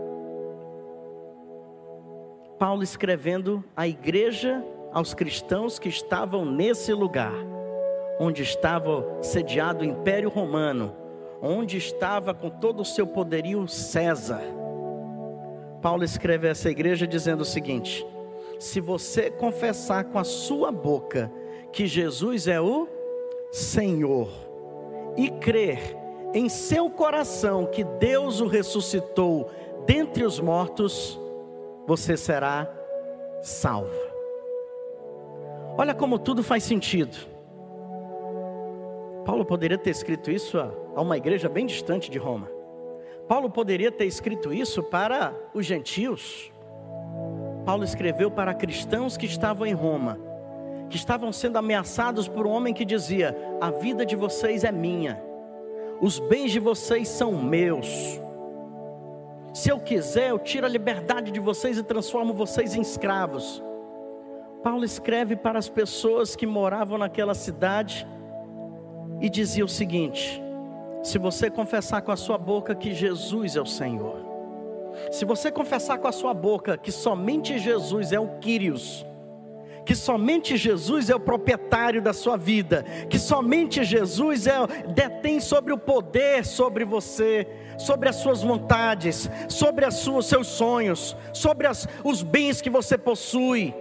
[2.63, 7.33] Paulo escrevendo à igreja, aos cristãos que estavam nesse lugar,
[8.17, 10.95] onde estava sediado o Império Romano,
[11.41, 14.41] onde estava com todo o seu poderio César.
[15.81, 18.07] Paulo escreve a essa igreja dizendo o seguinte:
[18.57, 21.29] se você confessar com a sua boca
[21.69, 22.87] que Jesus é o
[23.51, 24.29] Senhor
[25.17, 25.97] e crer
[26.33, 29.51] em seu coração que Deus o ressuscitou
[29.85, 31.21] dentre os mortos,
[31.85, 32.69] você será
[33.41, 33.91] salvo.
[35.77, 37.17] Olha como tudo faz sentido.
[39.25, 42.49] Paulo poderia ter escrito isso a uma igreja bem distante de Roma.
[43.27, 46.51] Paulo poderia ter escrito isso para os gentios.
[47.65, 50.19] Paulo escreveu para cristãos que estavam em Roma,
[50.89, 55.23] que estavam sendo ameaçados por um homem que dizia: A vida de vocês é minha,
[56.01, 58.19] os bens de vocês são meus.
[59.53, 63.61] Se eu quiser, eu tiro a liberdade de vocês e transformo vocês em escravos.
[64.63, 68.07] Paulo escreve para as pessoas que moravam naquela cidade
[69.21, 70.41] e dizia o seguinte:
[71.03, 74.17] se você confessar com a sua boca que Jesus é o Senhor,
[75.11, 79.05] se você confessar com a sua boca que somente Jesus é o Quírios,
[79.85, 84.55] que somente Jesus é o proprietário da sua vida, que somente Jesus é
[84.95, 87.47] detém sobre o poder sobre você,
[87.77, 92.97] sobre as suas vontades, sobre as suas, seus sonhos, sobre as, os bens que você
[92.97, 93.73] possui.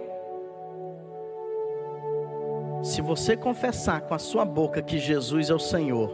[2.81, 6.11] Se você confessar com a sua boca que Jesus é o Senhor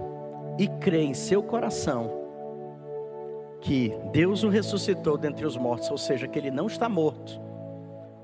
[0.58, 2.20] e crer em seu coração
[3.62, 7.40] que Deus o ressuscitou dentre os mortos, ou seja, que ele não está morto,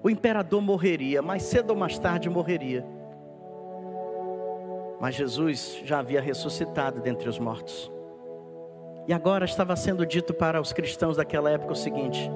[0.02, 2.86] o imperador morreria, mais cedo ou mais tarde morreria.
[5.00, 7.92] Mas Jesus já havia ressuscitado dentre os mortos.
[9.08, 12.30] E agora estava sendo dito para os cristãos daquela época o seguinte,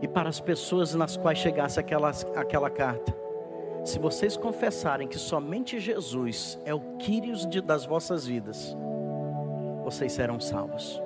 [0.00, 3.14] e para as pessoas nas quais chegasse aquela, aquela carta:
[3.84, 8.76] se vocês confessarem que somente Jesus é o Quírios das vossas vidas,
[9.82, 11.02] vocês serão salvos.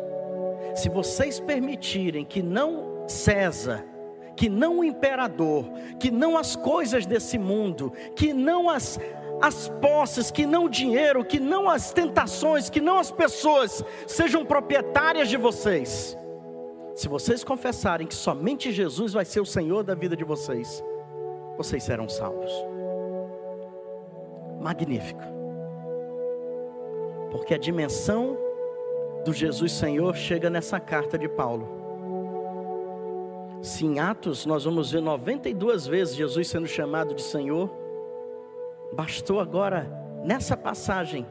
[0.75, 3.85] Se vocês permitirem que não César,
[4.37, 5.65] que não o imperador,
[5.99, 8.99] que não as coisas desse mundo, que não as,
[9.43, 14.45] as posses, que não o dinheiro, que não as tentações, que não as pessoas sejam
[14.45, 16.17] proprietárias de vocês.
[16.95, 20.83] Se vocês confessarem que somente Jesus vai ser o Senhor da vida de vocês,
[21.57, 22.53] vocês serão salvos.
[24.61, 25.23] Magnífico.
[27.33, 28.39] Porque a dimensão
[29.25, 31.81] do Jesus Senhor chega nessa carta de Paulo.
[33.61, 37.82] Se em Atos nós vamos ver 92 vezes Jesus sendo chamado de Senhor,
[38.93, 39.87] bastou agora,
[40.25, 41.27] nessa passagem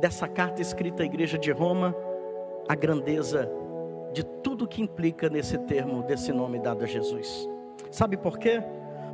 [0.00, 1.94] dessa carta escrita à igreja de Roma,
[2.68, 3.50] a grandeza
[4.12, 7.48] de tudo que implica nesse termo, desse nome dado a Jesus.
[7.90, 8.62] Sabe por quê?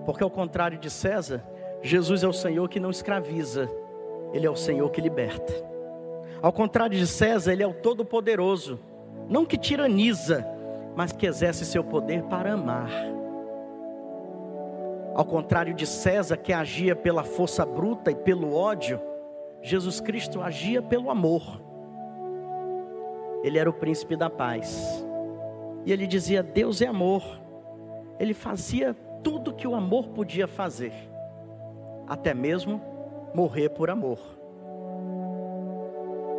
[0.05, 1.43] Porque ao contrário de César,
[1.82, 3.68] Jesus é o Senhor que não escraviza,
[4.32, 5.53] Ele é o Senhor que liberta.
[6.43, 8.78] Ao contrário de César, Ele é o Todo-Poderoso,
[9.28, 10.47] não que tiraniza,
[10.95, 13.13] mas que exerce seu poder para amar.
[15.14, 19.00] Ao contrário de César, que agia pela força bruta e pelo ódio,
[19.62, 21.62] Jesus Cristo agia pelo amor.
[23.42, 25.04] Ele era o príncipe da paz.
[25.84, 27.22] E ele dizia: Deus é amor.
[28.18, 30.92] Ele fazia tudo que o amor podia fazer,
[32.06, 32.80] até mesmo
[33.34, 34.18] morrer por amor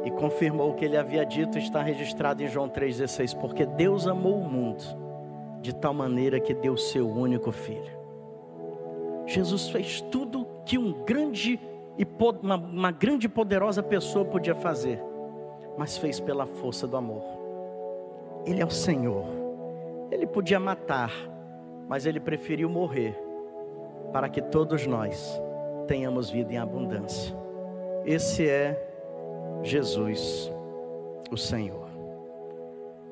[0.05, 4.39] e confirmou o que ele havia dito, está registrado em João 3,16: Porque Deus amou
[4.39, 4.83] o mundo
[5.61, 8.04] de tal maneira que deu seu único filho.
[9.25, 11.59] Jesus fez tudo que um grande
[11.97, 12.05] e
[12.41, 15.01] uma, uma grande e poderosa pessoa podia fazer,
[15.77, 17.23] mas fez pela força do amor.
[18.45, 19.25] Ele é o Senhor.
[20.11, 21.11] Ele podia matar,
[21.87, 23.17] mas ele preferiu morrer
[24.11, 25.41] para que todos nós
[25.87, 27.35] tenhamos vida em abundância.
[28.05, 28.79] Esse é
[29.63, 30.51] Jesus,
[31.31, 31.85] o Senhor.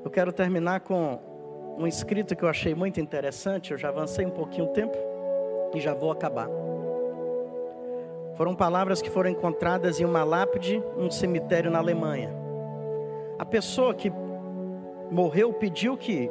[0.06, 1.20] Eu quero terminar com
[1.78, 3.72] um escrito que eu achei muito interessante.
[3.72, 5.13] Eu já avancei um pouquinho o tempo
[5.74, 6.50] e já vou acabar.
[8.36, 12.34] Foram palavras que foram encontradas em uma lápide, num cemitério na Alemanha.
[13.38, 14.12] A pessoa que
[15.12, 16.30] morreu pediu que,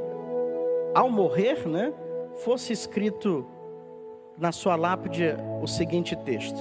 [0.95, 1.93] ao morrer, né,
[2.37, 3.47] fosse escrito
[4.37, 6.61] na sua lápide o seguinte texto: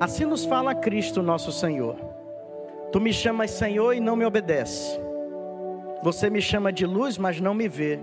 [0.00, 1.96] Assim nos fala Cristo, nosso Senhor.
[2.90, 4.98] Tu me chamas Senhor e não me obedece.
[6.02, 7.98] Você me chama de luz, mas não me vê.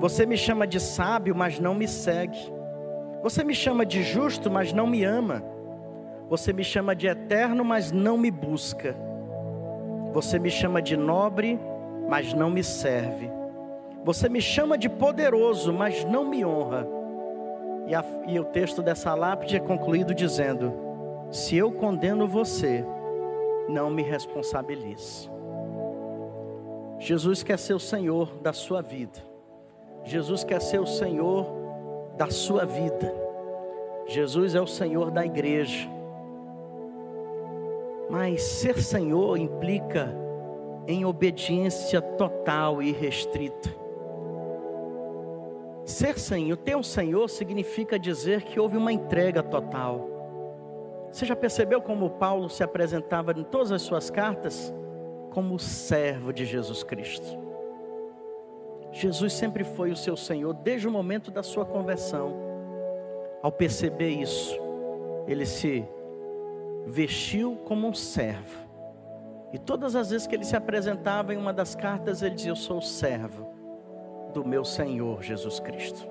[0.00, 2.57] Você me chama de sábio, mas não me segue.
[3.22, 5.42] Você me chama de justo, mas não me ama.
[6.28, 8.94] Você me chama de eterno, mas não me busca.
[10.12, 11.58] Você me chama de nobre,
[12.08, 13.30] mas não me serve.
[14.04, 16.86] Você me chama de poderoso, mas não me honra.
[17.86, 20.72] E, a, e o texto dessa lápide é concluído dizendo:
[21.30, 22.84] Se eu condeno você,
[23.68, 25.30] não me responsabilize.
[26.98, 29.18] Jesus quer ser o Senhor da sua vida.
[30.04, 31.57] Jesus quer ser o Senhor
[32.18, 33.14] da sua vida.
[34.06, 35.88] Jesus é o Senhor da igreja.
[38.10, 40.14] Mas ser Senhor implica
[40.86, 43.70] em obediência total e restrita.
[45.86, 50.18] Ser Senhor, ter um Senhor significa dizer que houve uma entrega total
[51.10, 54.72] você já percebeu como Paulo se apresentava em todas as suas cartas?
[55.30, 57.47] Como servo de Jesus Cristo.
[58.92, 62.34] Jesus sempre foi o seu Senhor desde o momento da sua conversão.
[63.42, 64.58] Ao perceber isso,
[65.26, 65.86] ele se
[66.86, 68.66] vestiu como um servo.
[69.52, 72.56] E todas as vezes que ele se apresentava em uma das cartas, ele dizia: Eu
[72.56, 73.48] sou o servo
[74.32, 76.06] do meu Senhor Jesus Cristo.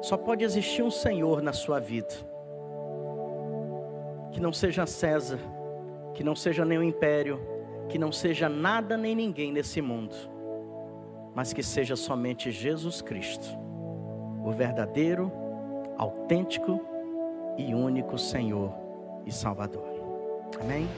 [0.00, 2.14] Só pode existir um Senhor na sua vida,
[4.32, 5.38] que não seja César,
[6.14, 7.40] que não seja nenhum império,
[7.88, 10.14] que não seja nada nem ninguém nesse mundo,
[11.34, 13.58] mas que seja somente Jesus Cristo,
[14.44, 15.32] o verdadeiro,
[15.96, 16.80] autêntico
[17.56, 18.72] e único Senhor
[19.26, 19.88] e Salvador.
[20.60, 20.88] Amém?